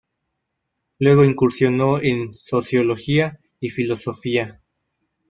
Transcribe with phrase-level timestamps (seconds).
[0.97, 4.59] Luego incursionó en Sociología y Filosofía.